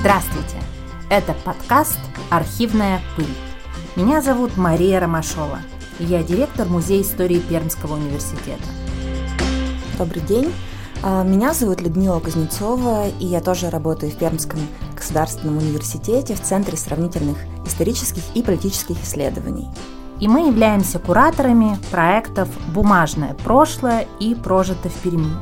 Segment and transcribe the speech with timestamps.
[0.00, 0.58] Здравствуйте!
[1.08, 1.98] Это подкаст
[2.28, 3.24] «Архивная пыль».
[3.96, 5.60] Меня зовут Мария Ромашова,
[5.98, 8.62] и я директор Музея истории Пермского университета.
[9.96, 10.52] Добрый день!
[11.02, 14.60] А, меня зовут Людмила Кузнецова, и я тоже работаю в Пермском
[14.94, 19.70] государственном университете в Центре сравнительных исторических и политических исследований.
[20.20, 25.34] И мы являемся кураторами проектов «Бумажное прошлое» и «Прожито в Перми».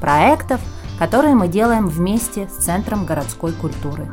[0.00, 0.60] Проектов,
[0.98, 4.08] которые мы делаем вместе с Центром городской культуры.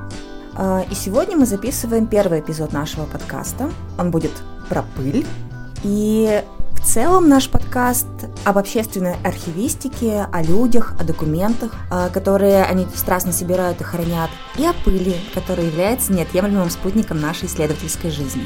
[0.56, 3.72] А, и сегодня мы записываем первый эпизод нашего подкаста.
[3.98, 4.32] Он будет
[4.68, 5.26] про пыль.
[5.84, 8.08] И в целом наш подкаст
[8.44, 14.66] об общественной архивистике, о людях, о документах, а, которые они страстно собирают и хранят, и
[14.66, 18.46] о пыли, которая является неотъемлемым спутником нашей исследовательской жизни.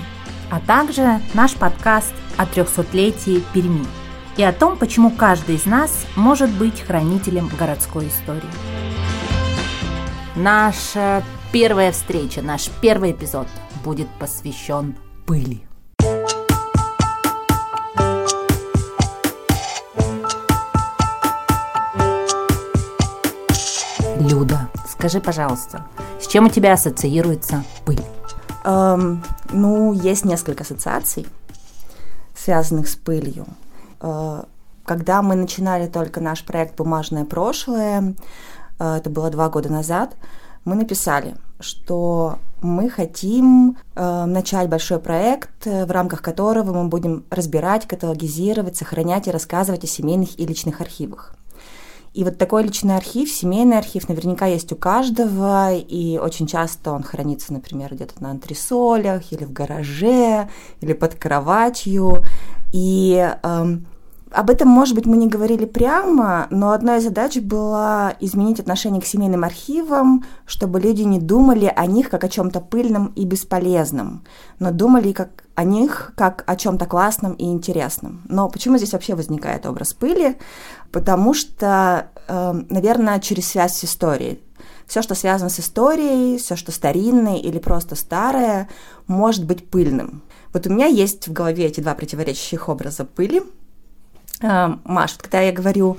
[0.53, 3.85] А также наш подкаст о трехсотлетии Перми–
[4.37, 8.41] и о том, почему каждый из нас может быть хранителем городской истории.
[10.35, 13.47] Наша первая встреча, наш первый эпизод
[13.83, 14.95] будет посвящен
[15.27, 15.63] пыли.
[24.19, 25.85] Люда, скажи, пожалуйста,
[26.19, 28.01] с чем у тебя ассоциируется пыль?
[28.63, 31.27] Эм, ну, есть несколько ассоциаций,
[32.35, 33.45] связанных с пылью.
[33.99, 34.43] Э,
[34.85, 38.15] когда мы начинали только наш проект «Бумажное прошлое»,
[38.79, 40.15] э, это было два года назад,
[40.63, 47.85] мы написали, что мы хотим э, начать большой проект, в рамках которого мы будем разбирать,
[47.85, 51.35] каталогизировать, сохранять и рассказывать о семейных и личных архивах.
[52.13, 57.01] И вот такой личный архив, семейный архив, наверняка есть у каждого, и очень часто он
[57.01, 60.47] хранится, например, где-то на антресолях, или в гараже,
[60.81, 62.23] или под кроватью.
[62.71, 63.87] И эм,
[64.33, 69.01] об этом, может быть, мы не говорили прямо, но одной из задач была изменить отношение
[69.01, 74.23] к семейным архивам, чтобы люди не думали о них как о чем-то пыльном и бесполезном,
[74.57, 78.23] но думали как о них как о чем-то классном и интересном.
[78.27, 80.35] Но почему здесь вообще возникает образ пыли?
[80.93, 84.39] Потому что, эм, наверное, через связь с историей.
[84.87, 88.69] Все, что связано с историей, все, что старинное или просто старое,
[89.07, 90.21] может быть пыльным.
[90.53, 93.43] Вот у меня есть в голове эти два противоречащих образа пыли–
[94.43, 95.97] а, Маш, когда я говорю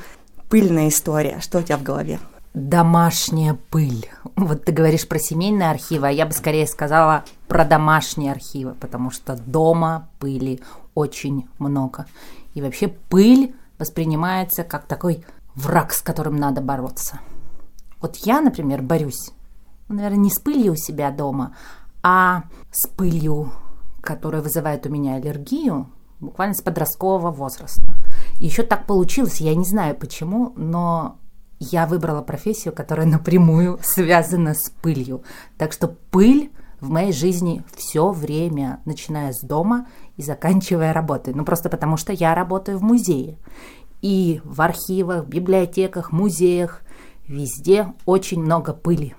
[0.48, 2.20] пыльная история, что у тебя в голове?
[2.52, 4.08] Домашняя пыль.
[4.36, 9.10] Вот ты говоришь про семейные архивы, а я бы скорее сказала про домашние архивы, потому
[9.10, 10.60] что дома пыли
[10.94, 12.06] очень много.
[12.54, 15.24] И вообще пыль воспринимается как такой
[15.54, 17.20] враг, с которым надо бороться.
[18.00, 19.30] Вот я, например, борюсь,
[19.88, 21.56] наверное, не с пылью у себя дома,
[22.02, 23.52] а с пылью,
[24.02, 25.88] которая вызывает у меня аллергию,
[26.20, 27.94] буквально с подросткового возраста.
[28.36, 31.18] Еще так получилось, я не знаю почему, но
[31.58, 35.22] я выбрала профессию, которая напрямую связана с пылью.
[35.56, 36.52] Так что пыль
[36.84, 41.34] в моей жизни все время, начиная с дома и заканчивая работой.
[41.34, 43.38] Ну, просто потому что я работаю в музее.
[44.02, 46.82] И в архивах, библиотеках, музеях,
[47.26, 49.14] везде очень много пыли.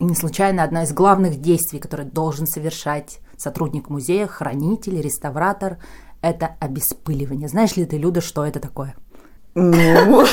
[0.00, 5.78] И не случайно одно из главных действий, которое должен совершать сотрудник музея, хранитель, реставратор,
[6.20, 7.48] это обеспыливание.
[7.48, 8.96] Знаешь ли ты, Люда, что это такое?
[9.54, 10.26] Ну,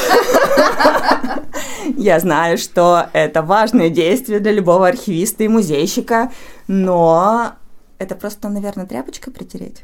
[1.98, 6.32] я знаю, что это важное действие для любого архивиста и музейщика,
[6.68, 7.54] но
[7.98, 9.84] это просто, наверное, тряпочкой притереть.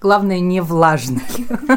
[0.00, 1.22] Главное, не влажный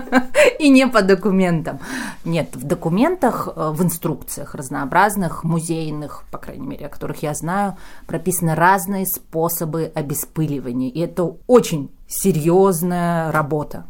[0.59, 1.80] и не по документам.
[2.24, 7.78] Нет, в документах, э, в инструкциях разнообразных, музейных, по крайней мере, о которых я знаю,
[8.08, 10.90] прописаны разные способы обеспыливания.
[10.90, 13.86] И это очень серьезная работа.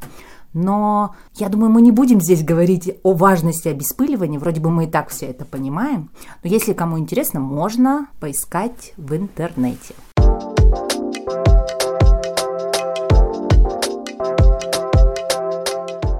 [0.55, 4.87] Но я думаю, мы не будем здесь говорить о важности обеспыливания, вроде бы мы и
[4.87, 6.09] так все это понимаем.
[6.43, 9.93] Но если кому интересно, можно поискать в интернете.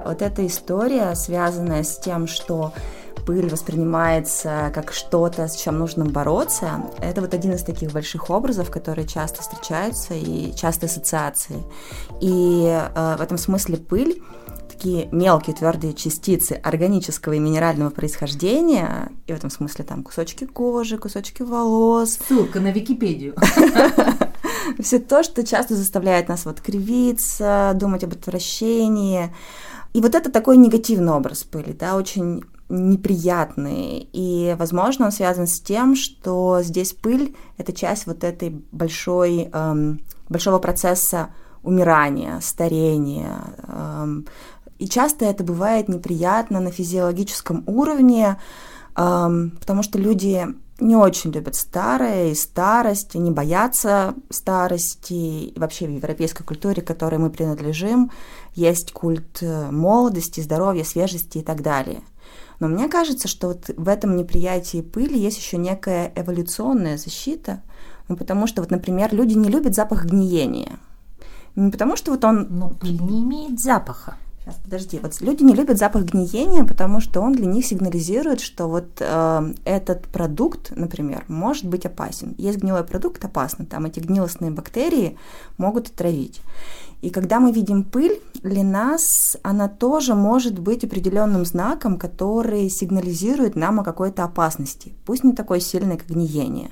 [0.04, 2.74] Вот эта история, связанная с тем, что
[3.26, 8.70] пыль воспринимается как что-то, с чем нужно бороться, это вот один из таких больших образов,
[8.70, 11.62] которые часто встречаются и часто ассоциации.
[12.20, 14.22] И э, в этом смысле пыль
[14.68, 20.96] такие мелкие твердые частицы органического и минерального происхождения, и в этом смысле там кусочки кожи,
[20.96, 22.18] кусочки волос.
[22.28, 23.34] Ссылка на Википедию.
[24.80, 29.34] Все то, что часто заставляет нас вот кривиться, думать об отвращении,
[29.94, 34.08] и вот это такой негативный образ пыли, да, очень неприятный.
[34.12, 40.00] И, возможно, он связан с тем, что здесь пыль— это часть вот этой большой, эм,
[40.28, 41.28] большого процесса
[41.62, 44.26] умирания, старения, эм,
[44.78, 48.36] И часто это бывает неприятно на физиологическом уровне,
[48.94, 50.46] потому что люди
[50.80, 55.14] не очень любят старое и старость, не боятся старости.
[55.14, 58.10] И вообще в европейской культуре, к которой мы принадлежим,
[58.54, 62.02] есть культ молодости, здоровья, свежести и так далее.
[62.60, 67.62] Но мне кажется, что вот в этом неприятии пыли есть еще некая эволюционная защита,
[68.08, 70.78] ну, потому что, вот, например, люди не любят запах гниения.
[71.56, 72.46] Не потому что вот он...
[72.50, 74.16] Но пыль не имеет запаха.
[74.46, 75.00] Сейчас, подожди.
[75.02, 79.54] Вот люди не любят запах гниения, потому что он для них сигнализирует, что вот э,
[79.64, 82.36] этот продукт, например, может быть опасен.
[82.38, 83.66] Есть гнилой продукт, опасно.
[83.66, 85.18] Там эти гнилостные бактерии
[85.58, 86.42] могут отравить.
[87.02, 93.54] И когда мы видим пыль, для нас она тоже может быть определенным знаком, который сигнализирует
[93.54, 96.70] нам о какой-то опасности, пусть не такой сильной, как гниение.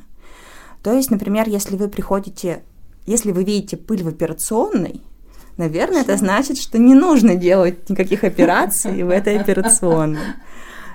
[0.83, 2.63] То есть, например, если вы приходите,
[3.07, 5.03] если вы видите пыль в операционной,
[5.57, 10.35] наверное, это значит, что не нужно делать никаких операций в этой операционной.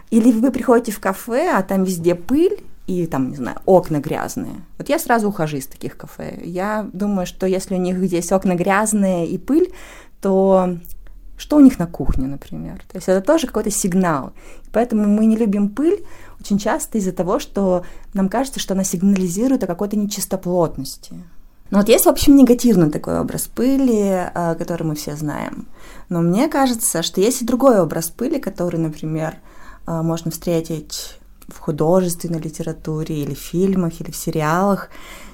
[0.09, 2.59] Или вы приходите в кафе, а там везде пыль,
[2.89, 4.63] и там, не знаю, окна грязные.
[4.79, 6.39] Вот я сразу ухожу из таких кафе.
[6.43, 9.71] Я думаю, что если у них здесь окна грязные и пыль,
[10.21, 10.75] то
[11.37, 12.79] что у них на кухне, например?
[12.91, 14.33] То есть это тоже какой-то сигнал.
[14.71, 16.03] Поэтому мы не любим пыль
[16.39, 21.13] очень часто из-за того, что нам кажется, что она сигнализирует о какой-то нечистоплотности.
[21.69, 25.67] Ну вот есть, в общем, негативный такой образ пыли, э, который мы все знаем.
[26.09, 29.35] Но мне кажется, что есть и другой образ пыли, который, например,
[29.85, 31.18] э, можно встретить
[31.53, 34.89] в художественной литературе или в фильмах, или в сериалах.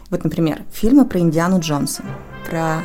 [0.10, 2.04] Вот, например, фильмы про Индиану Джонса,
[2.50, 2.82] про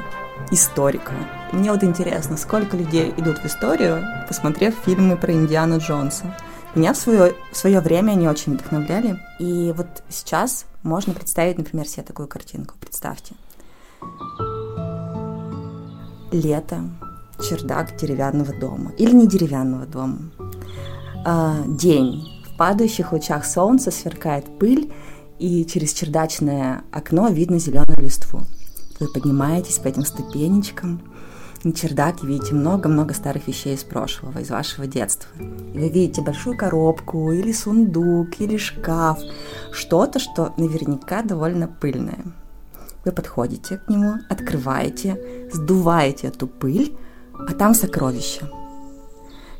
[0.50, 1.12] историка.
[1.52, 6.34] Мне вот интересно, сколько людей идут в историю, посмотрев фильмы про Индиану Джонса.
[6.74, 9.18] Меня в свое, в свое время они очень вдохновляли.
[9.40, 12.74] И вот сейчас можно представить, например, себе такую картинку.
[12.80, 13.34] Представьте.
[16.30, 16.84] Лето,
[17.42, 18.92] чердак деревянного дома.
[18.98, 20.18] Или не деревянного дома.
[21.24, 22.29] А, день.
[22.60, 24.92] Падающих лучах солнца сверкает пыль,
[25.38, 28.42] и через чердачное окно видно зеленую листву.
[28.98, 31.00] Вы поднимаетесь по этим ступенечкам,
[31.64, 35.30] на чердаке видите много-много старых вещей из прошлого, из вашего детства.
[35.38, 39.20] И вы видите большую коробку, или сундук, или шкаф,
[39.72, 42.26] что-то, что наверняка довольно пыльное.
[43.06, 46.94] Вы подходите к нему, открываете, сдуваете эту пыль,
[47.32, 48.50] а там сокровища,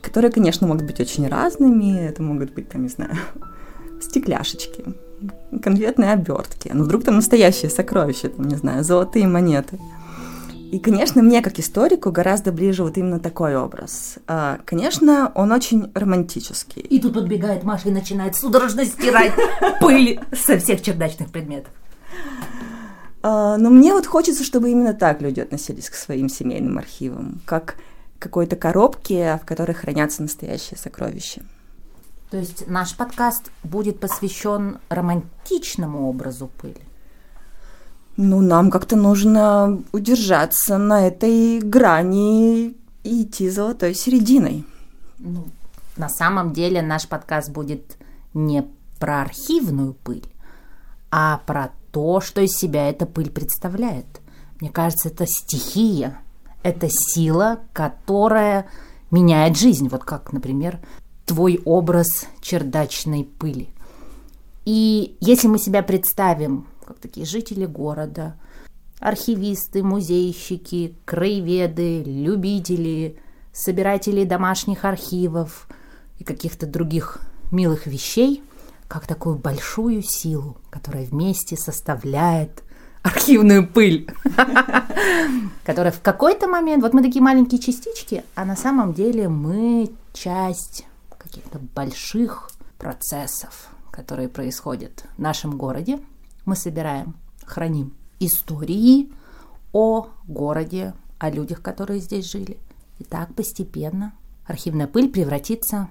[0.03, 1.99] которые, конечно, могут быть очень разными.
[1.99, 3.17] Это могут быть, там, не знаю,
[4.01, 4.85] стекляшечки,
[5.63, 6.71] конфетные обертки.
[6.73, 9.79] Ну, вдруг там настоящие сокровища, там, не знаю, золотые монеты–
[10.71, 14.19] и, конечно, мне как историку гораздо ближе вот именно такой образ.
[14.29, 16.81] А, конечно, он очень романтический.
[16.83, 19.33] И тут подбегает Маша и начинает судорожно стирать
[19.81, 21.73] пыль со всех чердачных предметов.
[23.23, 27.75] А, но мне вот хочется, чтобы именно так люди относились к своим семейным архивам, как
[28.21, 31.43] какой-то коробке, в которой хранятся настоящие сокровища.
[32.31, 36.81] То есть наш подкаст будет посвящен романтичному образу пыли.
[38.17, 44.65] Ну, нам как-то нужно удержаться на этой грани и идти золотой серединой.
[45.19, 45.49] Ну,
[45.97, 47.97] на самом деле наш подкаст будет
[48.35, 48.65] не
[49.01, 50.27] про архивную пыль,
[51.11, 54.07] а про то, что из себя эта пыль представляет.
[54.61, 56.21] Мне кажется, это стихия,
[56.63, 58.69] это сила, которая
[59.11, 59.89] меняет жизнь.
[59.89, 60.79] Вот как, например,
[61.27, 63.71] твой образ чердачной пыли.
[64.65, 68.37] И если мы себя представим как такие жители города,
[68.99, 73.17] архивисты, музейщики, краеведы, любители,
[73.53, 75.69] собиратели домашних архивов
[76.19, 77.21] и каких-то других
[77.53, 78.43] милых вещей,
[78.89, 82.65] как такую большую силу, которая вместе составляет
[83.03, 84.09] архивную пыль,
[85.65, 90.87] которая в какой-то момент, вот мы такие маленькие частички, а на самом деле мы часть
[91.19, 96.01] каких-то больших процессов, которые происходят в нашем городе,
[96.45, 97.15] мы собираем,
[97.45, 99.13] храним истории
[99.73, 102.59] о городе, о людях, которые здесь жили.
[102.99, 104.13] И так постепенно
[104.47, 105.89] архивная пыль превратится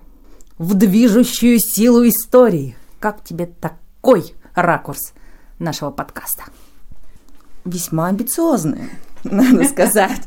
[0.58, 2.76] в движущую силу истории.
[3.00, 5.14] Как тебе такой ракурс
[5.58, 6.44] нашего подкаста?
[7.70, 8.90] Весьма амбициозный,
[9.24, 10.22] надо сказать.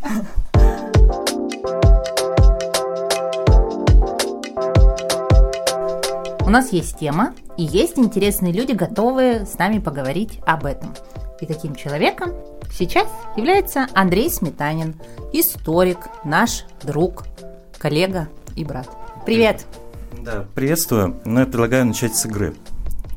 [6.47, 10.95] У нас есть тема, и есть интересные люди, готовые с нами поговорить об этом.
[11.41, 12.31] И таким человеком
[12.71, 14.95] сейчас является Андрей Сметанин,
[15.33, 17.25] историк, наш друг,
[17.77, 18.89] коллега и брат.
[19.27, 19.67] Привет!
[20.25, 21.17] Да, приветствую.
[21.25, 22.55] Но я предлагаю начать с игры.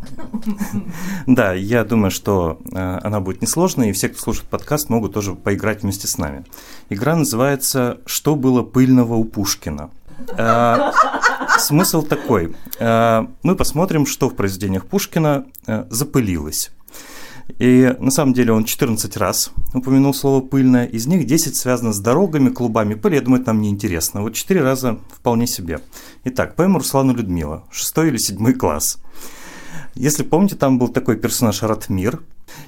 [1.27, 5.33] Да, я думаю, что э, она будет несложной, и все, кто слушает подкаст, могут тоже
[5.33, 6.45] поиграть вместе с нами.
[6.89, 9.89] Игра называется «Что было пыльного у Пушкина?».
[10.37, 10.91] Э,
[11.57, 12.55] смысл такой.
[12.79, 15.45] Э, мы посмотрим, что в произведениях Пушкина
[15.89, 16.71] запылилось.
[17.59, 20.85] И на самом деле он 14 раз упомянул слово «пыльное».
[20.85, 23.15] Из них 10 связано с дорогами, клубами пыли.
[23.15, 24.21] Я думаю, это нам не интересно.
[24.21, 25.79] Вот 4 раза вполне себе.
[26.23, 27.63] Итак, поэма Руслана Людмила.
[27.71, 28.97] 6 или 7 класс.
[29.95, 32.21] Если помните, там был такой персонаж Ратмир.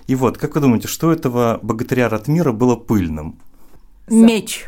[0.08, 3.38] И вот, как вы думаете, что у этого богатыря Ратмира было пыльным?
[4.08, 4.66] Меч.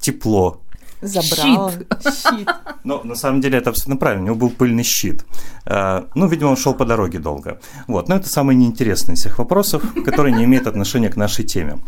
[0.00, 0.60] Тепло.
[1.00, 1.70] Забрал.
[1.70, 1.86] Щит.
[2.02, 2.48] Щит.
[2.84, 4.22] Но на самом деле это абсолютно правильно.
[4.24, 5.24] У него был пыльный щит.
[5.66, 7.60] А, Ну, видимо, он шел по дороге долго.
[7.86, 8.08] Вот.
[8.08, 11.78] Но это самый неинтересный из всех вопросов, который не имеет отношения к нашей теме.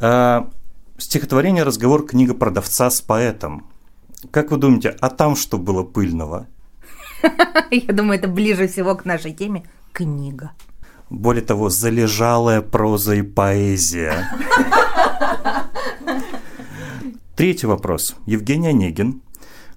[0.00, 0.48] А,
[0.98, 3.66] Стихотворение «Разговор книга продавца с поэтом».
[4.30, 6.46] Как вы думаете, а там что было пыльного?
[7.70, 9.64] Я думаю, это ближе всего к нашей теме.
[9.92, 10.52] Книга.
[11.10, 14.28] Более того, залежалая проза и поэзия.
[17.36, 18.16] Третий вопрос.
[18.26, 19.22] Евгений Онегин.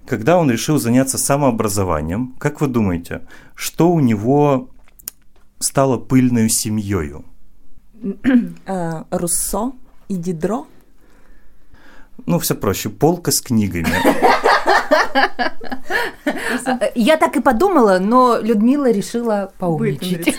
[0.08, 4.70] Когда он решил заняться самообразованием, как вы думаете, что у него
[5.60, 7.14] стало пыльной семьей?
[8.66, 9.74] Э, Руссо
[10.08, 10.66] и Дидро.
[12.26, 12.90] Ну, все проще.
[12.90, 13.94] Полка с книгами.
[16.96, 20.38] Я так и подумала, но Людмила решила поумничать.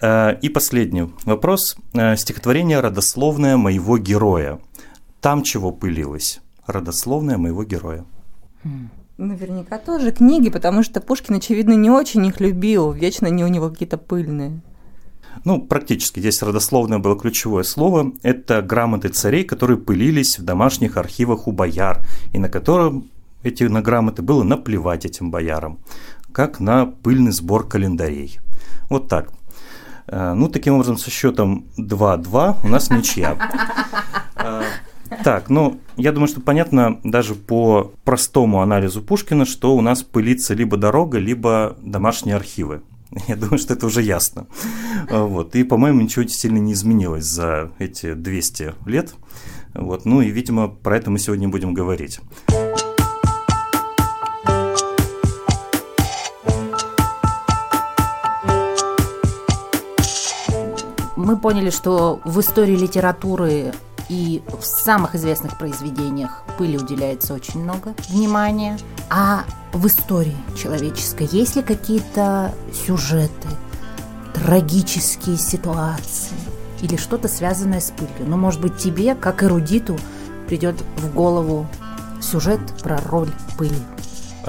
[0.00, 1.76] Э, И последний вопрос.
[1.94, 4.58] Э, Стихотворение «Родословное моего героя».
[5.20, 6.40] Там чего пылилось?
[6.66, 8.04] Родословное моего героя.
[9.16, 12.92] Наверняка тоже книги, потому что Пушкин, очевидно, не очень их любил.
[12.92, 14.60] Вечно они у него какие-то пыльные.
[15.44, 16.20] Ну, практически.
[16.20, 18.12] Здесь родословное было ключевое слово.
[18.22, 22.00] Это грамоты царей, которые пылились в домашних архивах у бояр,
[22.32, 23.10] и на котором
[23.42, 25.78] эти на грамоты было наплевать этим боярам,
[26.32, 28.38] как на пыльный сбор календарей.
[28.90, 29.32] Вот так.
[30.06, 33.36] Э, Ну, таким образом, со счетом 2-2 у нас ничья.
[34.36, 34.62] Э,
[35.24, 40.52] Так, ну, я думаю, что понятно даже по простому анализу Пушкина, что у нас пылится
[40.52, 42.82] либо дорога, либо домашние архивы.
[43.28, 44.46] Я думаю, что это уже ясно.
[45.08, 45.54] Э, Вот.
[45.54, 49.14] И, по-моему, ничего сильно не изменилось за эти 200 лет.
[49.74, 50.04] Вот.
[50.04, 52.20] Ну и, видимо, про это мы сегодня будем говорить.
[61.16, 63.72] Мы поняли, что в истории литературы
[64.08, 68.78] и в самых известных произведениях пыли уделяется очень много внимания.
[69.10, 72.54] А в истории человеческой есть ли какие-то
[72.86, 73.48] сюжеты,
[74.34, 76.36] трагические ситуации
[76.80, 78.26] или что-то связанное с пылью?
[78.26, 79.98] Ну, может быть, тебе, как эрудиту,
[80.46, 81.66] придет в голову
[82.20, 83.82] сюжет про роль пыли.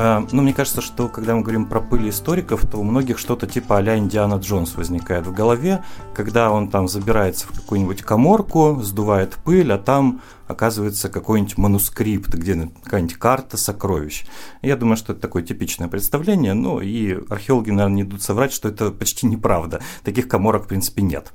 [0.01, 3.47] А, Ну, мне кажется, что когда мы говорим про пыль историков, то у многих что-то
[3.47, 9.37] типа а Индиана Джонс возникает в голове, когда он там забирается в какую-нибудь коморку, сдувает
[9.43, 14.25] пыль, а там оказывается какой-нибудь манускрипт, где какая-нибудь карта сокровищ.
[14.61, 18.67] Я думаю, что это такое типичное представление, ну и археологи, наверное, не идут соврать, что
[18.67, 19.79] это почти неправда.
[20.03, 21.31] Таких коморок, в принципе, нет,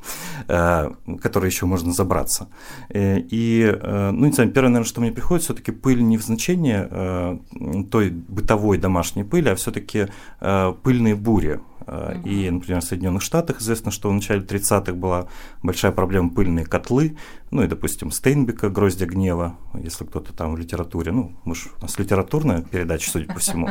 [0.48, 0.90] э,
[1.22, 2.48] которые еще можно забраться.
[2.88, 6.22] Э, И, э, ну, не знаю, первое, наверное, что мне приходит, все-таки пыль не в
[6.22, 10.08] значении той бытовой домашней пыли, а все-таки
[10.40, 11.60] пыльные бури.
[12.24, 15.26] И, например, в Соединенных Штатах известно, что в начале 30-х была
[15.62, 17.16] большая проблема пыльные котлы,
[17.54, 21.82] ну и, допустим, Стейнбека «Гроздья гнева», если кто-то там в литературе, ну, мы ж- у
[21.82, 23.68] нас литературная передача, судя по всему.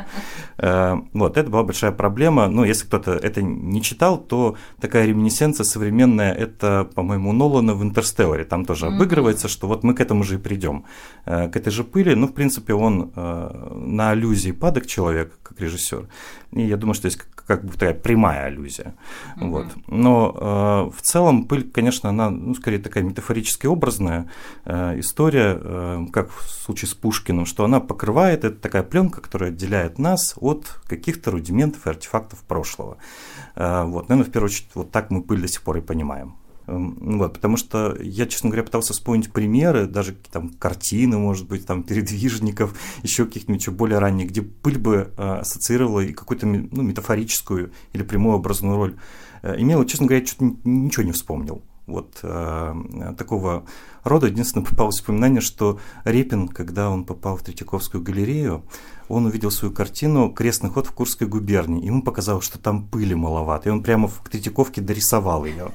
[0.58, 2.48] Э, Вот, это была большая проблема.
[2.48, 8.46] Ну, если кто-то это не читал, то такая реминесценция современная, это, по-моему, Нолана в «Интерстелларе»,
[8.46, 10.86] там тоже обыгрывается, что вот мы к этому же и придем.
[11.26, 15.60] Э, К этой же пыли, ну, в принципе, он э, на аллюзии падок человек, как
[15.62, 16.08] режиссер.
[16.54, 18.94] И я думаю, что здесь как- бы такая прямая аллюзия.
[19.36, 19.66] Вот.
[19.88, 24.30] Но в целом пыль, конечно, она, ну, скорее такая метафорически образная
[24.66, 29.50] э, история, э, как в случае с Пушкиным, что она покрывает, это такая пленка, которая
[29.50, 32.98] отделяет нас от каких-то рудиментов и артефактов прошлого.
[33.56, 36.36] Э, вот, наверное, в первую очередь, вот так мы пыль до сих пор и понимаем.
[36.68, 41.48] Эм, ну Вот, потому что я, честно говоря, пытался вспомнить примеры, даже там картины, может
[41.48, 47.72] быть, там передвижников, еще каких-нибудь более ранних, где пыль бы ассоциировала и какую-то ну, метафорическую
[47.92, 48.96] или прямую образную роль
[49.44, 49.86] имела.
[49.86, 51.62] Честно говоря, что-то ничего не вспомнил.
[51.86, 52.74] Вот э,
[53.18, 53.66] такого
[54.04, 54.28] рода.
[54.28, 58.64] Единственное, попалось воспоминание, что Репин, когда он попал в Третьяковскую галерею,
[59.10, 61.86] он увидел свою картину «Крестный ход в Курской губернии».
[61.86, 65.72] Ему показалось, что там пыли маловато, и он прямо в Третьяковке дорисовал ее.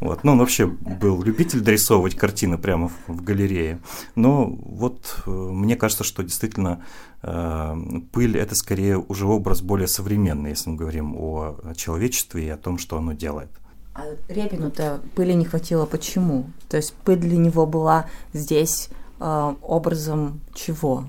[0.00, 0.24] Вот.
[0.24, 3.80] Ну, он вообще был любитель дорисовывать картины прямо в, в галерее.
[4.14, 6.82] Но вот э, мне кажется, что действительно
[7.22, 7.76] э,
[8.12, 12.78] пыль– это скорее уже образ более современный, если мы говорим о человечестве и о том,
[12.78, 13.50] что оно делает.
[13.94, 16.46] А Репину-то пыли не хватило почему?
[16.68, 18.88] То есть пыль для него была здесь
[19.20, 21.04] э, образом чего?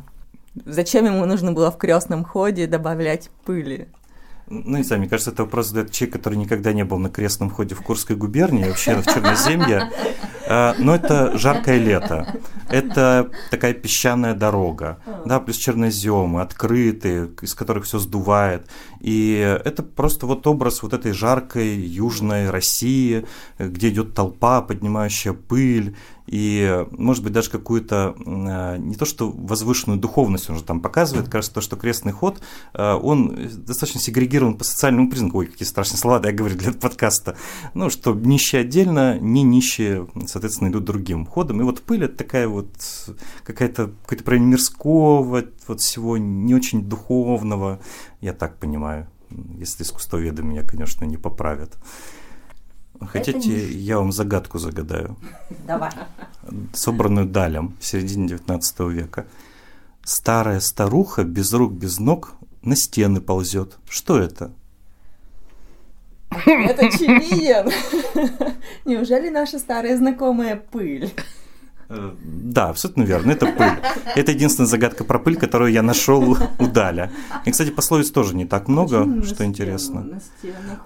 [0.65, 3.88] Зачем ему нужно было в крестном ходе добавлять пыли?
[4.48, 7.50] Ну, не знаю, мне кажется, это вопрос задает человек, который никогда не был на крестном
[7.50, 9.89] ходе в Курской губернии, вообще в Черноземье.
[10.48, 17.86] А, но это жаркое лето, это такая песчаная дорога, да, плюс черноземы, открытые, из которых
[17.86, 18.68] все сдувает.
[19.00, 19.34] И
[19.64, 23.25] это просто вот образ вот этой жаркой южной России,
[23.60, 25.96] где идет толпа, поднимающая пыль,
[26.28, 31.30] и, может быть, даже какую-то, э, не то что возвышенную духовность он же там показывает,
[31.30, 32.42] кажется, то, что крестный ход,
[32.74, 36.72] э, он достаточно сегрегирован по социальному признаку, ой, какие страшные слова, да, я говорю для
[36.74, 37.38] подкаста,
[37.75, 42.50] ну, что нищие отдельно, не нищие, соответственно, идут другим ходом, и вот пыль это такая
[42.50, 42.68] вот
[43.46, 47.80] какая-то, какой-то проявление мирского, вот всего не очень духовного,
[48.20, 49.08] я так понимаю,
[49.58, 51.77] если искусствоведы меня, конечно, не поправят.
[53.00, 53.77] Хотите, не...
[53.77, 55.15] я вам загадку загадаю?
[55.65, 55.92] Давай.
[56.74, 59.27] Собранную Далем в середине 19 века.
[60.04, 63.77] Старая старуха без рук, без ног на стены ползет.
[63.89, 64.51] Что это?
[66.46, 67.72] Это очевиден.
[68.86, 71.12] Неужели наша старая знакомая пыль?
[71.88, 73.32] Э, да, абсолютно верно.
[73.32, 73.80] Это пыль.
[74.15, 77.12] Это единственная загадка про пыль, которую я нашел у Даля.
[77.46, 80.01] И, кстати, пословиц тоже не так много, Почему что стену, интересно.
[80.01, 80.22] На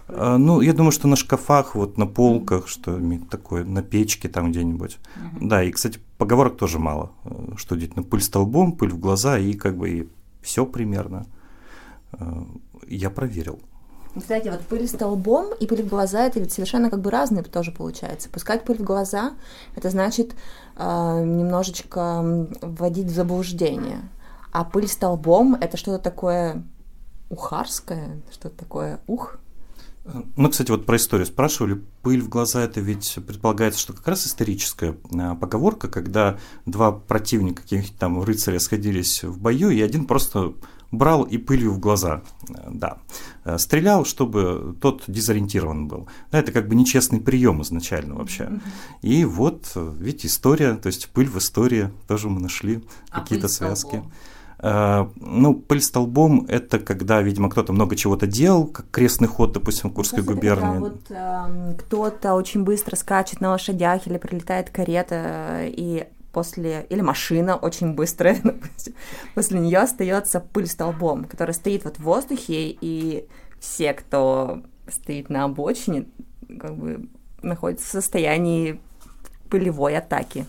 [0.08, 4.52] а, ну, я думаю, что на шкафах, вот на полках, что такое, на печке там
[4.52, 4.98] где-нибудь.
[5.16, 5.48] Угу.
[5.48, 7.12] Да, и, кстати, поговорок тоже мало.
[7.26, 10.08] Э, что действительно, пыль столбом, пыль в глаза, и как бы и
[10.42, 11.26] все примерно.
[12.14, 12.44] Э,
[12.88, 13.62] я проверил.
[14.18, 17.72] Кстати, вот пыль столбом и пыль в глаза это ведь совершенно как бы разные тоже
[17.72, 18.30] получается.
[18.30, 19.34] Пускать пыль в глаза
[19.76, 20.34] это значит
[20.76, 24.02] э, немножечко вводить в заблуждение.
[24.52, 26.64] А пыль столбом это что-то такое
[27.30, 29.38] ухарское, что-то такое ух.
[30.36, 31.82] Ну, кстати, вот про историю спрашивали.
[32.02, 37.62] Пыль в глаза это ведь предполагается, что как раз историческая а, поговорка, когда два противника
[37.62, 40.54] каких-то там рыцаря сходились в бою, и один просто
[40.92, 42.22] брал и пылью в глаза,
[42.70, 42.98] да.
[43.46, 46.08] Э, стрелял, чтобы тот дезориентирован был.
[46.32, 48.50] Да, это как бы нечестный прием изначально вообще.
[49.02, 53.90] И вот, видите, история, то есть пыль в истории, тоже мы нашли а какие-то связки.
[53.90, 54.12] Столбом?
[54.62, 59.90] Uh, ну, пыль столбом– это когда, видимо, кто-то много чего-то делал, как крестный ход, допустим,
[59.90, 60.80] в Курской Кстати, губернии.
[60.80, 67.56] Вот, э, кто-то очень быстро скачет на лошадях или прилетает карета, и после, или машина
[67.56, 68.94] очень быстрая, допустим,
[69.36, 73.28] после нее остается пыль столбом, которая стоит вот в воздухе, и
[73.60, 76.06] все, кто стоит на обочине,
[76.60, 77.10] как бы
[77.42, 78.80] находятся в состоянии
[79.50, 80.46] пылевой атаки.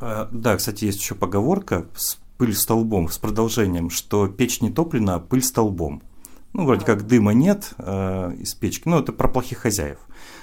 [0.00, 5.16] А, да, кстати, есть еще поговорка с пыль столбом, с продолжением, что печь не топлена,
[5.16, 6.02] а пыль столбом.
[6.54, 9.98] Ну, вроде как дыма нет э, из печки, ну, это про плохих хозяев.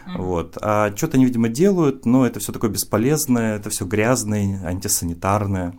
[0.08, 0.22] Mm-hmm.
[0.22, 0.58] Вот.
[0.62, 5.74] А что-то они, видимо, делают, но это все такое бесполезное, это все грязное, антисанитарное.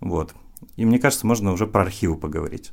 [0.00, 0.34] Вот.
[0.76, 2.72] И мне кажется, можно уже про архивы поговорить.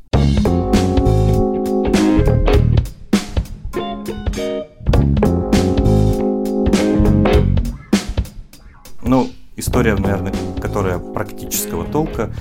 [9.01, 12.33] Ну, история, наверное, которая практического толка.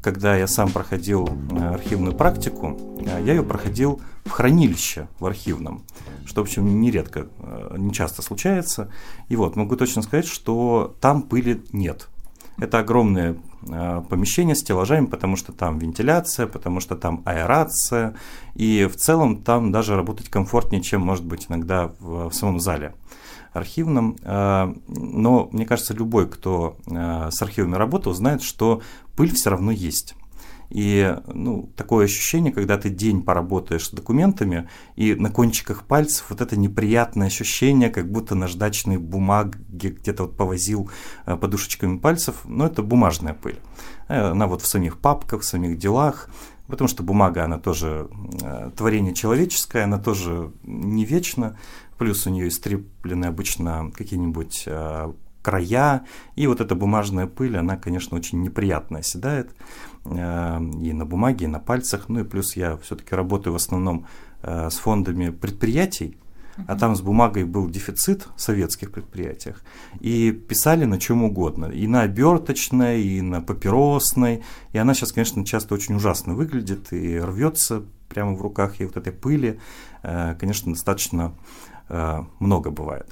[0.00, 5.26] Э, когда я сам проходил э, архивную практику, э, я ее проходил в хранилище в
[5.26, 5.82] архивном,
[6.26, 7.26] что, в общем, нередко,
[7.76, 8.90] не часто случается.
[9.28, 12.08] И вот, могу точно сказать, что там пыли нет.
[12.58, 18.14] Это огромное помещение с стеллажами, потому что там вентиляция, потому что там аэрация,
[18.54, 22.92] и в целом там даже работать комфортнее, чем, может быть, иногда в, в самом зале
[23.52, 28.82] архивном, э, но мне кажется, любой, кто э, с архивами работал, знает, что
[29.16, 30.14] пыль все равно есть.
[30.70, 36.40] И ну, такое ощущение, когда ты день поработаешь с документами, и на кончиках пальцев вот
[36.40, 40.88] это неприятное ощущение, как будто наждачной бумаги где-то вот повозил
[41.26, 43.58] э, подушечками пальцев, но это бумажная пыль.
[44.10, 46.28] Она вот в самих папках, в самих делах,
[46.66, 48.08] потому что бумага, она тоже
[48.76, 51.56] творение человеческое, она тоже не вечна,
[51.98, 58.16] плюс у нее истреплены обычно какие-нибудь э, края, и вот эта бумажная пыль, она, конечно,
[58.16, 59.54] очень неприятно оседает
[60.06, 64.06] э, и на бумаге, и на пальцах, ну и плюс я все-таки работаю в основном
[64.42, 66.16] э, с фондами предприятий,
[66.66, 69.62] а там с бумагой был дефицит в советских предприятиях,
[70.00, 74.42] и писали на чем угодно, и на оберточной, и на папиросной,
[74.72, 78.96] и она сейчас, конечно, часто очень ужасно выглядит и рвется прямо в руках, и вот
[78.96, 79.60] этой пыли,
[80.02, 81.32] э, конечно, достаточно
[81.88, 83.08] э, много бывает.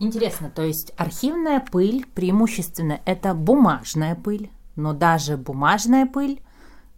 [0.00, 6.40] Интересно, то есть архивная пыль преимущественно это бумажная пыль, но даже бумажная пыль,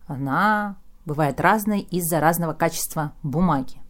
[0.06, 3.80] она бывает разной из-за разного качества бумаги.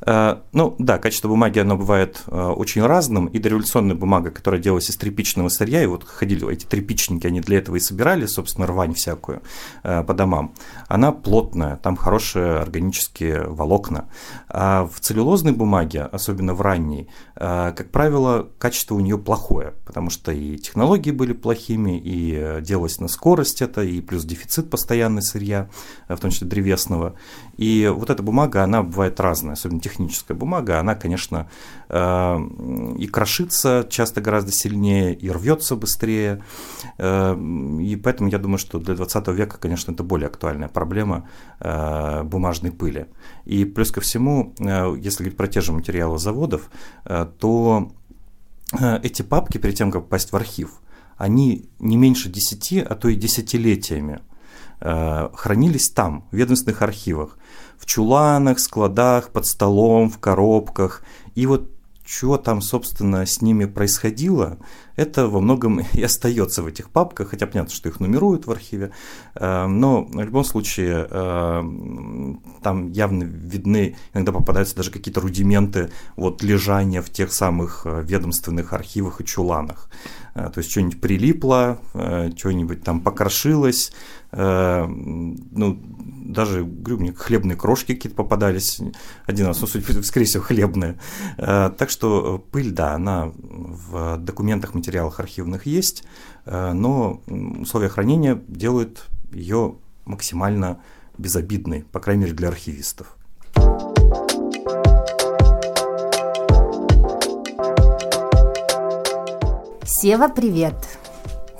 [0.00, 4.90] Э, ну да, качество бумаги, оно бывает э, очень разным, и дореволюционная бумага, которая делалась
[4.90, 8.94] из тряпичного сырья, и вот ходили эти тряпичники, они для этого и собирали, собственно, рвань
[8.94, 9.42] всякую
[9.82, 10.54] э, по домам,
[10.88, 14.08] она плотная, там хорошие органические волокна.
[14.48, 20.32] А в целлюлозной бумаге, особенно в ранней, как правило, качество у нее плохое, потому что
[20.32, 25.68] и технологии были плохими, и делалось на скорость это, и плюс дефицит постоянный сырья,
[26.08, 27.14] в том числе древесного.
[27.56, 31.46] И вот эта бумага, она бывает разная, особенно техническая бумага, она, конечно,
[31.90, 32.38] э,
[32.98, 36.42] и крошится часто гораздо сильнее, и рвется быстрее.
[36.96, 37.36] Э,
[37.80, 41.28] и поэтому я думаю, что для 20 века, конечно, это более актуальная проблема
[41.60, 43.06] э, бумажной пыли.
[43.44, 46.70] И плюс ко всему, если говорить про те же материалы заводов,
[47.38, 47.92] то
[49.02, 50.80] эти папки, перед тем, как попасть в архив,
[51.18, 54.20] они не меньше 10, а то и десятилетиями
[54.80, 57.38] хранились там, в ведомственных архивах
[57.84, 61.02] в чуланах, складах, под столом, в коробках.
[61.34, 61.70] И вот
[62.02, 64.56] что там, собственно, с ними происходило,
[64.96, 68.90] это во многом и остается в этих папках, хотя понятно, что их нумеруют в архиве,
[69.34, 71.62] э, но в любом случае э,
[72.62, 78.72] там явно видны, иногда попадаются даже какие-то рудименты вот лежания в тех самых э, ведомственных
[78.72, 79.90] архивах и чуланах.
[80.34, 81.78] То есть что-нибудь прилипло,
[82.36, 83.92] что-нибудь там покрошилось,
[84.32, 85.80] ну,
[86.24, 88.80] даже, говорю, мне хлебные крошки какие-то попадались
[89.26, 90.98] один раз, ну, скорее всего, хлебные.
[91.36, 96.04] Так что пыль, да, она в документах, материалах архивных есть,
[96.44, 97.22] но
[97.62, 100.80] условия хранения делают ее максимально
[101.16, 103.16] безобидной, по крайней мере, для архивистов.
[109.86, 110.74] Сева, привет!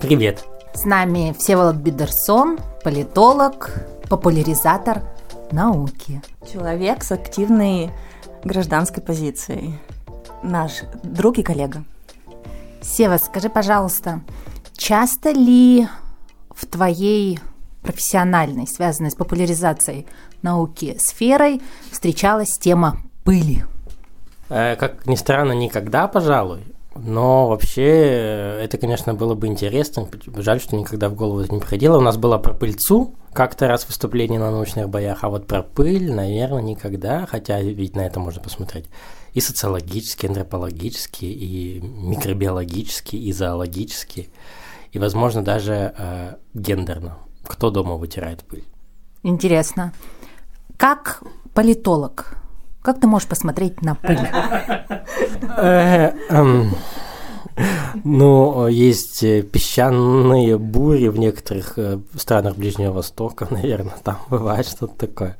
[0.00, 0.44] Привет!
[0.74, 5.02] С нами Всеволод Бидерсон, политолог, популяризатор
[5.50, 6.20] науки.
[6.52, 7.90] Человек с активной
[8.44, 9.78] гражданской позицией.
[10.42, 11.84] Наш друг и коллега.
[12.84, 14.20] Сева, скажи, пожалуйста,
[14.76, 15.88] часто ли
[16.54, 17.40] в твоей
[17.82, 20.06] профессиональной, связанной с популяризацией
[20.42, 23.64] науки сферой, встречалась тема пыли?
[24.50, 26.62] Э, как ни странно, никогда, пожалуй.
[26.94, 30.06] Но вообще э, это, конечно, было бы интересно.
[30.36, 31.98] Жаль, что никогда в голову не приходило.
[31.98, 36.12] У нас была про пыльцу как-то раз выступление на научных боях, а вот про пыль,
[36.12, 37.26] наверное, никогда.
[37.26, 38.86] Хотя ведь на это можно посмотреть
[39.34, 44.28] и социологически, и антропологически, и микробиологически, и зоологически,
[44.92, 47.18] и, возможно, даже э, гендерно.
[47.44, 48.64] Кто дома вытирает пыль?
[49.22, 49.92] Интересно.
[50.76, 52.38] Как политолог,
[52.80, 54.20] как ты можешь посмотреть на пыль?
[55.56, 56.74] Э, эм,
[58.04, 65.06] ну, есть э, песчаные бури в некоторых э, странах Ближнего Востока, наверное, там бывает что-то
[65.06, 65.36] такое.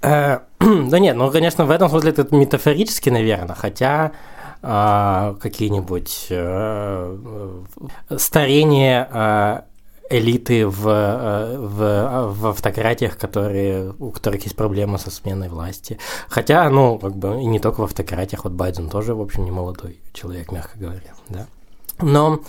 [0.02, 4.12] Да нет, ну, конечно, в этом смысле это метафорически, наверное, хотя
[4.62, 6.28] какие-нибудь
[8.20, 9.08] старение
[10.10, 15.98] элиты в, э, в, в автократиях, которые, у которых есть проблемы со сменой власти.
[16.28, 19.52] Хотя, ну, как бы и не только в автократиях, вот Байден тоже, в общем, не
[19.52, 21.46] молодой человек, мягко говоря, да.
[22.00, 22.40] Но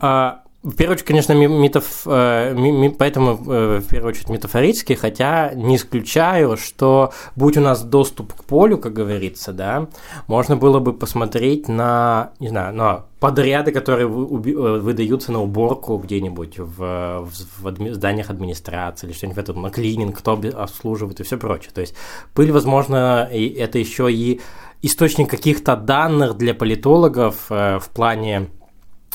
[0.00, 2.02] а, в первую очередь, конечно, метаф...
[2.06, 8.32] Э, поэтому э, в первую очередь метафорически, хотя не исключаю, что будь у нас доступ
[8.32, 9.88] к полю, как говорится, да,
[10.26, 16.58] можно было бы посмотреть на, не знаю, на подряды, которые э, выдаются на уборку где-нибудь
[16.58, 21.36] в, в, в зданиях администрации или что-нибудь в этом, на клининг, кто обслуживает и все
[21.36, 21.72] прочее.
[21.74, 21.94] То есть
[22.32, 24.40] пыль, возможно, это еще и
[24.80, 28.48] источник каких-то данных для политологов в плане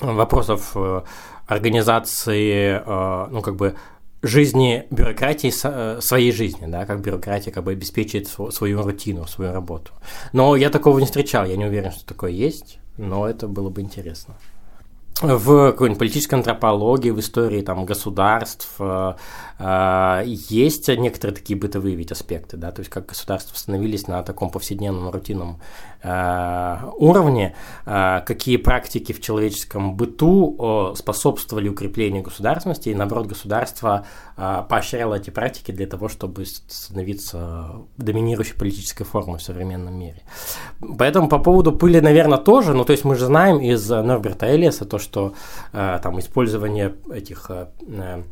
[0.02, 0.76] вопросов
[1.50, 3.76] организации, э, ну, как бы,
[4.22, 9.92] жизни бюрократии э, своей жизни, да, как бюрократия как бы обеспечивает свою рутину, свою работу.
[10.34, 13.82] Но я такого не встречал, я не уверен, что такое есть, но это было бы
[13.82, 14.36] интересно.
[15.22, 19.16] В какой-нибудь политической антропологии, в истории там, государств э,
[19.60, 24.50] э, есть некоторые такие бытовые ведь аспекты, да, то есть как государства становились на таком
[24.50, 25.60] повседневном рутинном
[26.04, 27.56] э, уровне,
[27.86, 34.06] какие практики в человеческом быту способствовали укреплению государственности, и наоборот государство
[34.36, 40.22] поощряло эти практики для того, чтобы становиться доминирующей политической формой в современном мире.
[40.98, 44.86] Поэтому по поводу пыли, наверное, тоже, ну то есть мы же знаем из Норберта Элиаса
[44.86, 45.34] то, что что
[45.74, 48.24] э, там использование этих э, э,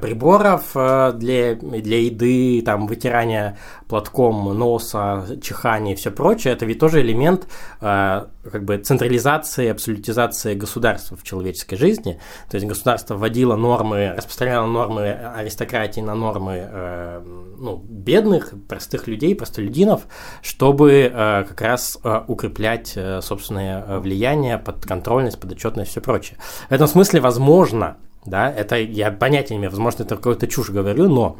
[0.00, 7.02] приборов для, для еды, там, вытирания платком носа, чихания и все прочее, это ведь тоже
[7.02, 7.46] элемент
[7.80, 12.20] как бы централизации, абсолютизации государства в человеческой жизни.
[12.50, 17.22] То есть государство вводило нормы, распространяло нормы аристократии на нормы
[17.58, 20.06] ну, бедных, простых людей, простолюдинов,
[20.42, 26.38] чтобы как раз укреплять собственное влияние, подконтрольность, подотчетность и все прочее.
[26.68, 31.08] В этом смысле, возможно, да, это я понятия не имею, возможно, это какую-то чушь говорю,
[31.08, 31.38] но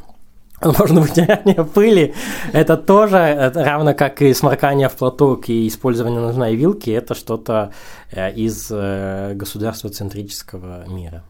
[0.61, 2.15] Возможно, вытирание пыли–
[2.53, 7.73] это тоже, равно как и сморкание в платок и использование ножной вилки, это что-то
[8.13, 11.25] э, из э, государства центрического мира.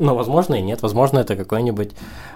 [0.00, 0.80] Ну, возможно и нет.
[0.80, 1.90] Возможно, это какой-нибудь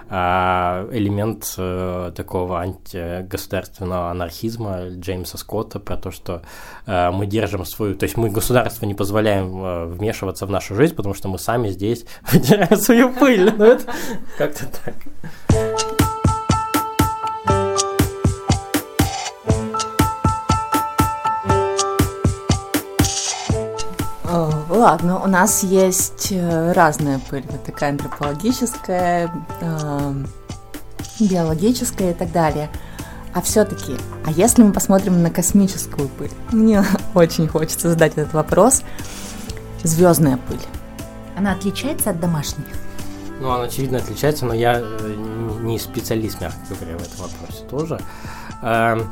[0.07, 6.43] а, элемент а, такого антигосударственного анархизма Джеймса Скотта про то, что
[6.85, 7.95] а, мы держим свою...
[7.95, 11.69] То есть мы государство не позволяем а, вмешиваться в нашу жизнь, потому что мы сами
[11.69, 13.51] здесь вытираем свою пыль.
[13.57, 13.83] Ну, это
[14.37, 14.93] как-то так.
[24.85, 30.13] Ладно, у нас есть э, разная пыль, вот такая антропологическая, э,
[31.19, 32.69] биологическая и так далее.
[33.33, 36.29] А все-таки, а если мы посмотрим на космическую пыль?
[36.51, 38.83] Мне очень хочется задать этот вопрос.
[39.81, 40.61] Звездная пыль.
[41.35, 42.65] Она отличается от домашней?
[43.39, 45.15] Ну, она очевидно отличается, но я э,
[45.61, 47.99] не специалист, мягко говоря, в этом вопросе тоже.
[48.61, 49.09] Эм,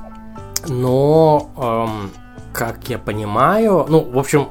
[0.67, 2.11] но, эм,
[2.53, 4.49] как я понимаю, ну, в общем,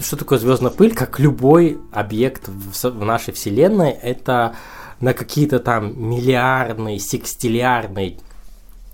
[0.00, 4.56] что такое звездная пыль, как любой объект в, нашей Вселенной, это
[5.00, 8.18] на какие-то там миллиардные, секстиллиардные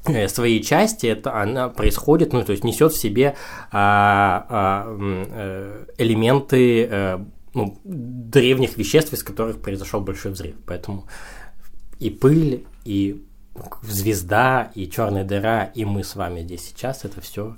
[0.07, 3.37] э, своей части это она происходит, ну то есть несет в себе
[3.73, 10.57] а, а, э, элементы а, ну, древних веществ, из которых произошел большой взрыв.
[10.67, 11.07] Поэтому
[12.01, 13.25] и пыль, и
[13.83, 17.57] звезда, и черная дыра, и мы с вами здесь сейчас это все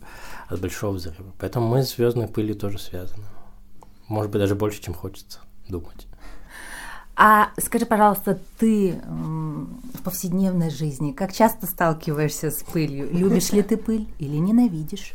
[0.48, 1.32] от большого взрыва.
[1.38, 3.24] Поэтому мы с звездной пылью тоже связаны.
[4.08, 6.06] Может быть, даже больше, чем хочется думать.
[7.16, 13.08] А скажи, пожалуйста, ты в повседневной жизни как часто сталкиваешься с пылью?
[13.10, 15.14] Любишь ли ты пыль или ненавидишь?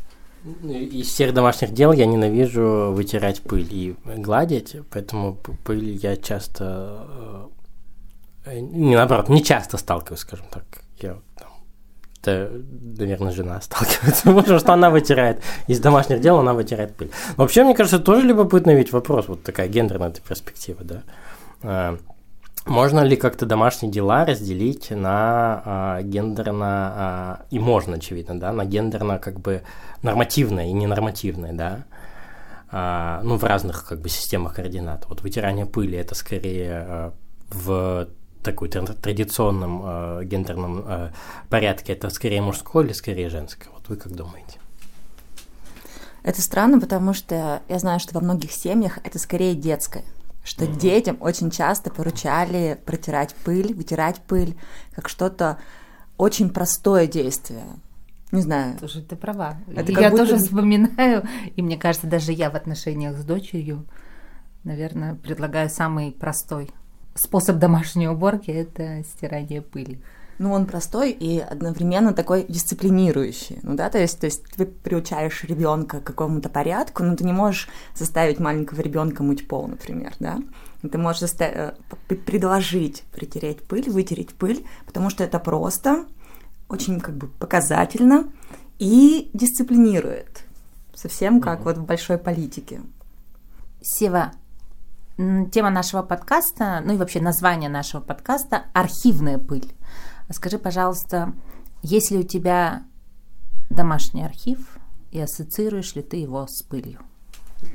[0.63, 7.48] Из всех домашних дел я ненавижу вытирать пыль и гладить, поэтому пыль я часто,
[8.46, 10.63] э, не наоборот, не часто сталкиваюсь, скажем так.
[10.98, 11.20] Я
[12.22, 12.52] это,
[12.98, 15.42] наверное, жена сталкивается, потому что она вытирает.
[15.68, 17.12] Из домашних дел она вытирает пыль.
[17.38, 21.02] вообще, мне кажется, тоже любопытный ведь вопрос, вот такая гендерная перспектива, да.
[21.64, 21.98] А,
[22.66, 28.66] можно ли как-то домашние дела разделить на а, гендерно, а, и можно, очевидно, да, на
[28.66, 29.64] гендерно как бы
[30.04, 31.86] нормативное и ненормативное, да,
[32.72, 35.06] а, ну, в разных как бы системах координат.
[35.10, 37.14] Вот вытирание пыли это скорее а,
[37.50, 38.08] в
[38.44, 41.12] такой традиционном э, гендерном э,
[41.50, 43.70] порядке, это скорее мужское или скорее женское?
[43.74, 44.60] Вот вы как думаете?
[46.24, 50.04] Это странно, потому что я знаю, что во многих семьях это скорее детское,
[50.44, 50.80] что mm-hmm.
[50.80, 54.56] детям очень часто поручали протирать пыль, вытирать пыль,
[54.94, 55.58] как что-то
[56.18, 57.64] очень простое действие.
[58.32, 58.78] Не знаю.
[58.80, 59.58] Слушай, ты права.
[59.76, 60.26] Это я будто...
[60.26, 63.86] тоже вспоминаю, и мне кажется, даже я в отношениях с дочерью,
[64.64, 66.70] наверное, предлагаю самый простой
[67.15, 70.02] способ домашней уборки– это стирание пыли.
[70.41, 73.60] Ну, он простой и одновременно такой дисциплинирующий.
[73.62, 77.32] Ну да, то есть, то есть ты приучаешь ребенка к какому-то порядку, но ты не
[77.32, 80.39] можешь заставить маленького ребенка мыть пол, например, да.
[80.82, 81.76] Ты можешь заставить,
[82.10, 86.08] э, предложить притереть пыль, вытереть пыль, потому что это просто,
[86.69, 88.32] очень как бы показательно
[88.80, 90.43] и дисциплинирует.
[90.95, 91.63] Совсем как mm-hmm.
[91.65, 92.82] вот в большой политике.
[93.82, 94.32] Сева,
[95.52, 99.72] Тема нашего подкаста, ну и вообще название нашего подкаста– архивная пыль.
[100.32, 101.34] Скажи, пожалуйста,
[101.84, 102.84] есть ли у тебя
[103.70, 104.80] домашний архив
[105.12, 107.02] и ассоциируешь ли ты его с пылью?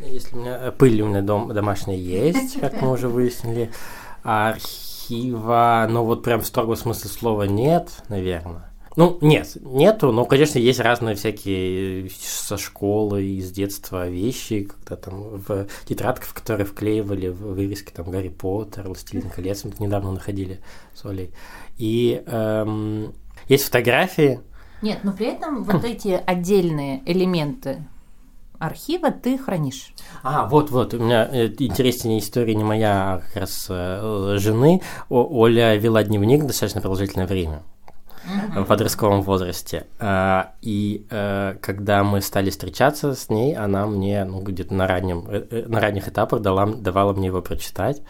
[0.00, 3.70] Если у меня э, пыль у меня дом, домашняя есть, как мы уже выяснили,
[4.24, 8.70] архива, ну вот прям в строгом смысле слова нет, наверное.
[8.96, 15.36] Ну, нет, нету, но, конечно, есть разные всякие со школы, из детства вещи, когда там
[15.36, 20.60] в тетрадках, в которые вклеивали в вывески там Гарри Поттер, Властелин колец, мы недавно находили
[20.94, 21.30] с Олей.
[21.76, 23.12] И эм,
[23.48, 24.40] есть фотографии.
[24.80, 27.86] Нет, но при этом вот эти отдельные элементы
[28.58, 29.92] архива ты хранишь.
[30.22, 34.80] А, вот-вот, у меня э, интереснее история не моя, а как раз э, жены.
[35.10, 37.62] О, Оля вела дневник достаточно продолжительное время
[38.54, 39.86] в подростковом возрасте.
[39.98, 45.26] А, и э, когда мы стали встречаться с ней, она мне ну, где-то на, раннем,
[45.50, 48.02] на ранних этапах дала, давала мне его прочитать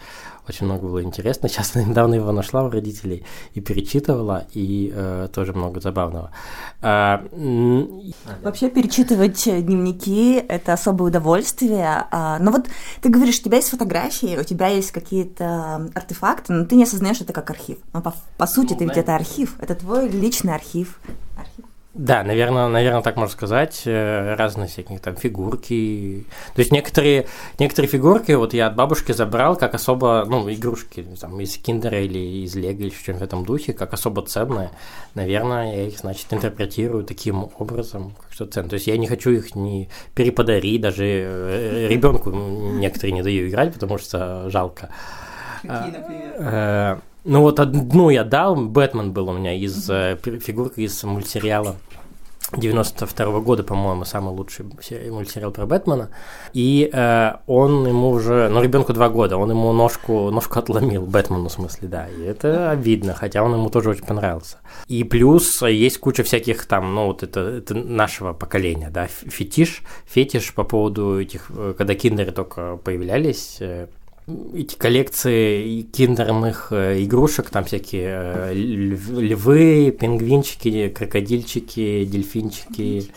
[0.47, 1.49] очень много было интересно.
[1.49, 6.31] Сейчас недавно его нашла у родителей и перечитывала, и э, тоже много забавного.
[6.81, 7.23] А,
[8.43, 12.05] Вообще перечитывать дневники– это особое удовольствие.
[12.11, 12.67] А, но вот
[13.01, 17.21] ты говоришь, у тебя есть фотографии, у тебя есть какие-то артефакты, но ты не осознаешь
[17.21, 17.77] это как архив.
[17.93, 20.99] Но по, по сути, ну, ты ведь это архив, это твой личный архив.
[21.37, 21.65] архив.
[21.97, 23.81] Да, наверное, наверное, так можно сказать.
[23.85, 26.25] Э, разные всякие там фигурки.
[26.53, 27.25] То есть некоторые,
[27.57, 32.43] некоторые фигурки вот я от бабушки забрал как особо, ну, игрушки, там, из киндера или
[32.45, 34.69] из лего или что-нибудь в этом духе, как особо ценные.
[35.15, 38.69] Наверное, я их, значит, интерпретирую таким образом, как что ценно.
[38.69, 43.73] То есть я не хочу их не переподарить, даже э, ребенку некоторые не даю играть,
[43.73, 44.89] потому что жалко.
[45.63, 47.01] Какие, например?
[47.27, 50.39] Э, ну вот одну я дал, Бэтмен был у меня из mm-hmm.
[50.39, 51.75] фигурка из мультсериала
[52.55, 54.65] 92 -го года, по-моему, самый лучший
[55.09, 56.09] мультсериал про Бэтмена.
[56.53, 61.49] И э, он ему уже, ну, ребенку два года, он ему ножку, ножку отломил, Бэтмену
[61.49, 62.07] в смысле, да.
[62.07, 64.57] И это обидно, хотя он ему тоже очень понравился.
[64.87, 70.53] И плюс есть куча всяких там, ну, вот это, это нашего поколения, да, фетиш, фетиш
[70.53, 73.87] по поводу этих, э, когда киндеры только появлялись, э,
[74.53, 83.09] эти коллекции киндерных э, игрушек, там всякие э, львы, пингвинчики, крокодильчики, дельфинчики.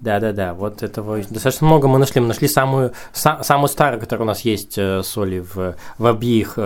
[0.00, 2.20] Да-да-да, вот этого достаточно много мы нашли.
[2.20, 6.58] Мы нашли самую, са, самую старую, которая у нас есть э, соли в, в обеих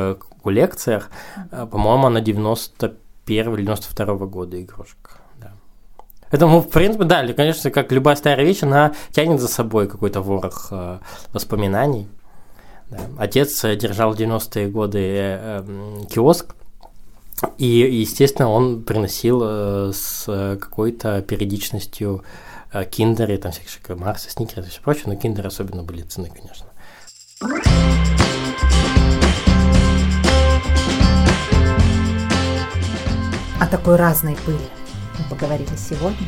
[0.42, 1.10] коллекциях.
[1.50, 5.10] По-моему, она 91 или 92 -го года игрушка.
[6.30, 10.22] Это, ну, в принципе, да, конечно, как любая старая вещь, она тянет за собой какой-то
[10.22, 10.72] ворох
[11.34, 12.08] воспоминаний.
[13.18, 16.54] Отец э, держал в 90-е годы э, эм, киоск,
[17.58, 20.24] и, естественно, он приносил э, с
[20.60, 22.24] какой-то периодичностью
[22.90, 26.66] киндеры, там всякие Марсы, сникеры и все прочее, но киндеры особенно были цены, конечно.
[33.60, 34.58] О такой разной пыли
[35.18, 36.26] мы поговорили сегодня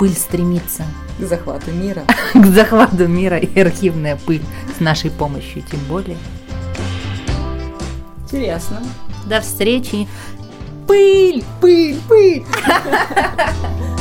[0.00, 0.84] пыль стремится
[1.18, 2.04] к захвату мира.
[2.34, 4.40] к захвату мира и архивная пыль
[4.78, 6.16] с нашей помощью тем более.
[8.24, 8.82] Интересно.
[9.26, 10.08] До встречи.
[10.88, 12.44] Пыль, пыль, пыль.